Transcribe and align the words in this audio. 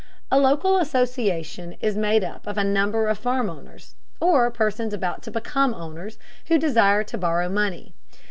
A 0.31 0.39
local 0.39 0.77
association 0.79 1.73
is 1.73 1.95
made 1.95 2.23
up 2.23 2.47
of 2.47 2.57
a 2.57 2.63
number 2.63 3.05
of 3.07 3.19
farm 3.19 3.51
owners, 3.51 3.93
or 4.19 4.49
persons 4.49 4.95
about 4.95 5.21
to 5.21 5.29
become 5.29 5.75
owners, 5.75 6.17
who 6.47 6.57
desire 6.57 7.03
to 7.03 7.19
borrow 7.19 7.47
money. 7.47 7.93